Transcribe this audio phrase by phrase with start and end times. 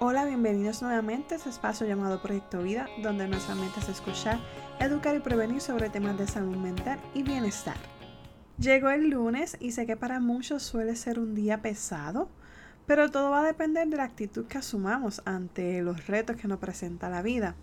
[0.00, 4.40] Hola, bienvenidos nuevamente a este espacio llamado Proyecto Vida, donde nuestra mente es escuchar,
[4.80, 7.76] educar y prevenir sobre temas de salud mental y bienestar.
[8.58, 12.28] Llegó el lunes y sé que para muchos suele ser un día pesado,
[12.86, 16.58] pero todo va a depender de la actitud que asumamos ante los retos que nos
[16.58, 17.54] presenta la vida.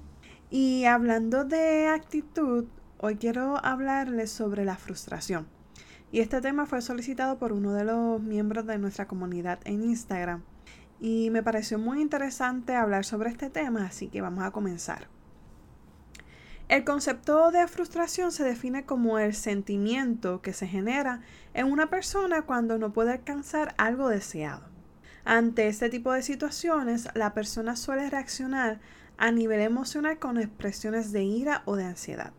[0.49, 2.63] Y hablando de actitud,
[2.97, 5.47] hoy quiero hablarles sobre la frustración.
[6.13, 10.43] Y este tema fue solicitado por uno de los miembros de nuestra comunidad en Instagram
[11.01, 15.07] y me pareció muy interesante hablar sobre este tema, así que vamos a comenzar.
[16.69, 21.21] El concepto de frustración se define como el sentimiento que se genera
[21.53, 24.69] en una persona cuando no puede alcanzar algo deseado.
[25.25, 28.79] Ante este tipo de situaciones, la persona suele reaccionar
[29.17, 32.31] a nivel emocional con expresiones de ira o de ansiedad.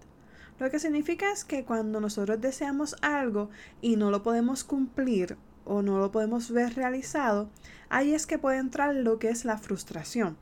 [0.59, 3.51] Lo que significa es que cuando nosotros deseamos algo
[3.81, 7.51] y no lo podemos cumplir o no lo podemos ver realizado,
[7.89, 10.37] ahí es que puede entrar lo que es la frustración.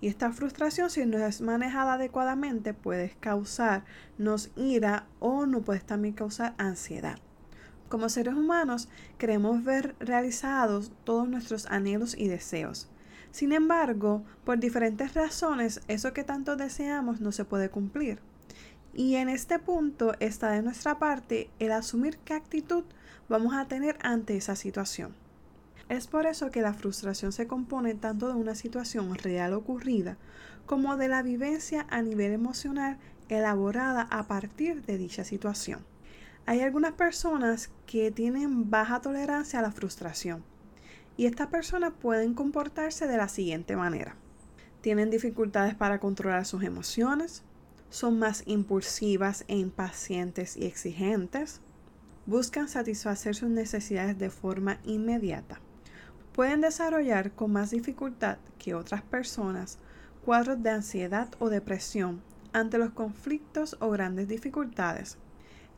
[0.00, 6.14] Y esta frustración, si no es manejada adecuadamente, puede causarnos ira o no puede también
[6.14, 7.18] causar ansiedad.
[7.88, 12.88] Como seres humanos, queremos ver realizados todos nuestros anhelos y deseos.
[13.30, 18.20] Sin embargo, por diferentes razones, eso que tanto deseamos no se puede cumplir.
[18.98, 22.82] Y en este punto está de nuestra parte el asumir qué actitud
[23.28, 25.14] vamos a tener ante esa situación.
[25.88, 30.16] Es por eso que la frustración se compone tanto de una situación real ocurrida
[30.66, 35.86] como de la vivencia a nivel emocional elaborada a partir de dicha situación.
[36.44, 40.42] Hay algunas personas que tienen baja tolerancia a la frustración
[41.16, 44.16] y estas personas pueden comportarse de la siguiente manera.
[44.80, 47.44] Tienen dificultades para controlar sus emociones,
[47.90, 51.60] son más impulsivas e impacientes y exigentes,
[52.26, 55.60] buscan satisfacer sus necesidades de forma inmediata.
[56.32, 59.78] Pueden desarrollar con más dificultad que otras personas
[60.24, 62.20] cuadros de ansiedad o depresión
[62.52, 65.16] ante los conflictos o grandes dificultades.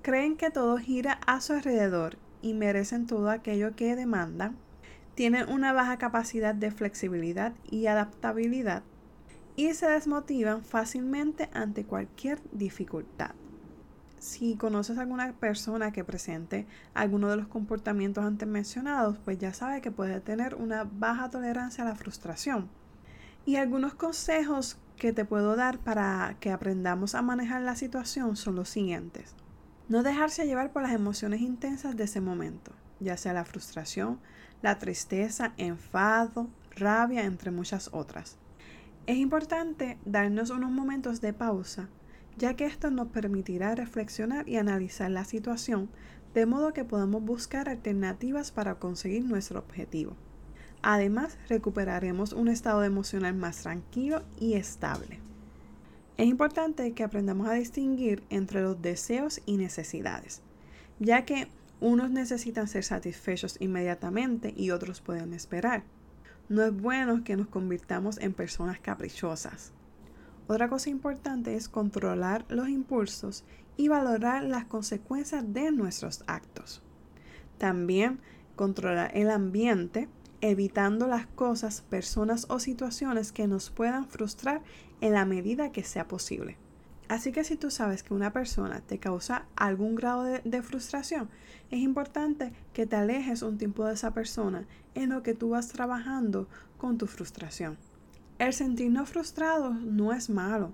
[0.03, 4.56] Creen que todo gira a su alrededor y merecen todo aquello que demandan.
[5.15, 8.82] Tienen una baja capacidad de flexibilidad y adaptabilidad
[9.60, 13.32] y se desmotivan fácilmente ante cualquier dificultad
[14.21, 19.54] si conoces a alguna persona que presente alguno de los comportamientos antes mencionados, pues ya
[19.54, 22.69] sabe que puede tener una baja tolerancia a la frustración.
[23.47, 28.56] Y algunos consejos que te puedo dar para que aprendamos a manejar la situación son
[28.56, 29.34] los siguientes.
[29.88, 34.20] No dejarse llevar por las emociones intensas de ese momento, ya sea la frustración,
[34.60, 38.37] la tristeza, enfado, rabia, entre muchas otras.
[39.10, 41.88] Es importante darnos unos momentos de pausa
[42.37, 45.91] ya que esto nos permitirá reflexionar y analizar la situación
[46.32, 50.15] de modo que podamos buscar alternativas para conseguir nuestro objetivo.
[50.82, 55.19] Además, recuperaremos un estado emocional más tranquilo y estable.
[56.16, 60.41] Es importante que aprendamos a distinguir entre los deseos y necesidades,
[61.00, 61.49] ya que
[61.81, 65.82] unos necesitan ser satisfechos inmediatamente y otros pueden esperar.
[66.50, 69.72] No es bueno que nos convirtamos en personas caprichosas.
[70.49, 73.44] Otra cosa importante es controlar los impulsos
[73.77, 76.83] y valorar las consecuencias de nuestros actos.
[77.56, 78.19] También
[78.56, 80.09] controlar el ambiente,
[80.41, 84.61] evitando las cosas, personas o situaciones que nos puedan frustrar
[85.00, 86.56] en la medida que sea posible.
[87.10, 91.28] Así que si tú sabes que una persona te causa algún grado de, frustración,
[91.72, 95.66] es importante que te alejes un tiempo de esa persona en lo que tú vas
[95.66, 96.47] trabajando
[96.78, 97.78] con tu frustración.
[98.38, 100.72] El sentirnos frustrados no es malo,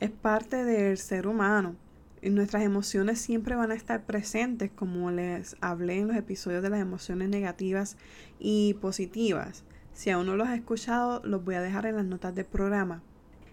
[0.00, 1.76] es parte del ser humano.
[2.20, 6.68] Y nuestras emociones siempre van a estar presentes, como les hablé en los episodios de
[6.68, 7.96] las emociones negativas
[8.38, 9.64] y positivas.
[9.94, 13.02] Si aún no los has escuchado, los voy a dejar en las notas del programa.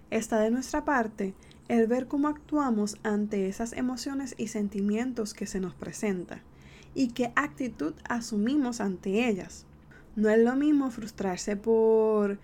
[0.09, 1.33] Está de nuestra parte
[1.67, 6.41] el ver cómo actuamos ante esas emociones y sentimientos que se nos presentan
[6.93, 9.65] y qué actitud asumimos ante ellas.
[10.15, 12.39] No es lo mismo frustrarse por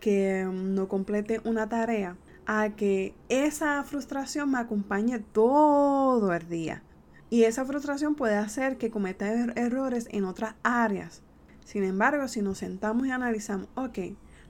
[0.00, 2.16] que no complete una tarea
[2.46, 6.82] a que esa frustración me acompañe todo el día.
[7.30, 11.22] Y esa frustración puede hacer que cometa er-, errores en otras áreas.
[11.64, 13.98] Sin embargo, si nos sentamos y analizamos, ok,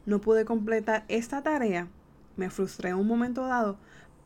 [0.07, 1.89] no pude completar esta tarea,
[2.37, 3.79] me frustré en un momento dado,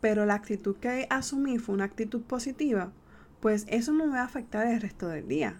[0.03, 2.91] pero la actitud que asumí fue una actitud positiva,
[3.41, 5.55] pues eso no me va a afectar el resto del día.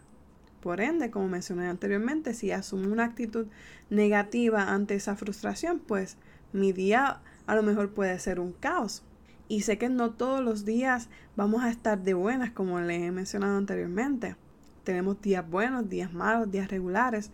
[0.61, 3.47] Por ende, como mencioné anteriormente, si asumo una actitud
[3.89, 6.17] negativa ante esa frustración, pues
[6.53, 9.05] mi día a lo mejor puede ser un caos.
[9.47, 13.13] Y sé que no todos los días vamos a estar de buenas, como les he
[13.13, 14.35] mencionado anteriormente.
[14.83, 17.31] Tenemos días buenos, días malos, días regulares.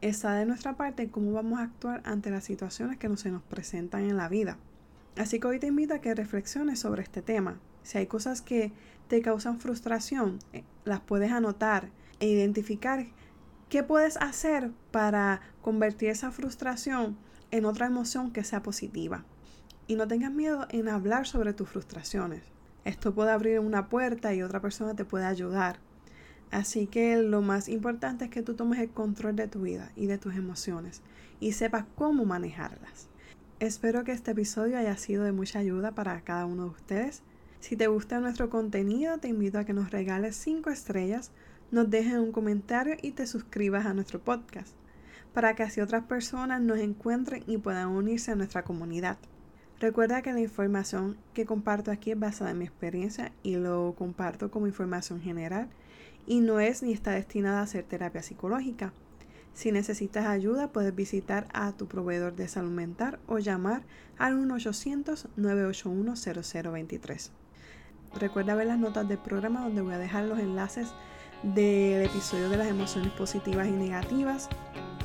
[0.00, 4.02] está de nuestra parte cómo vamos a actuar ante las situaciones que se nos presentan
[4.02, 4.58] en la vida.
[5.16, 7.60] Así que hoy te invito a que reflexiones sobre este tema.
[7.82, 8.72] Si hay cosas que
[9.08, 13.06] te causan frustración, eh, las puedes anotar e identificar
[13.68, 17.18] qué puedes hacer para convertir esa frustración
[17.50, 19.24] en otra emoción que sea positiva.
[19.86, 22.42] Y no tengas miedo en hablar sobre tus frustraciones.
[22.84, 25.78] Esto puede abrir una puerta y otra persona te puede ayudar.
[26.50, 30.06] Así que lo más importante es que tú tomes el control de tu vida y
[30.06, 31.02] de tus emociones
[31.40, 33.11] y sepas cómo manejarlas.
[33.62, 37.22] Espero que este episodio haya sido de mucha ayuda para cada uno de ustedes.
[37.60, 41.30] Si te gusta nuestro contenido, te invito a que nos regales 5 estrellas,
[41.70, 44.74] nos dejes un comentario y te suscribas a nuestro podcast,
[45.32, 49.16] para que así otras personas nos encuentren y puedan unirse a nuestra comunidad.
[49.78, 54.50] Recuerda que la información que comparto aquí es basada en mi experiencia y lo comparto
[54.50, 55.68] como información general
[56.26, 58.92] y no es ni está destinada a ser terapia psicológica.
[59.54, 63.82] Si necesitas ayuda, puedes visitar a tu proveedor de salud mental o llamar
[64.18, 67.30] al 1-800-981-0023.
[68.18, 70.88] Recuerda ver las notas del programa donde voy a dejar los enlaces
[71.42, 74.48] del episodio de las emociones positivas y negativas.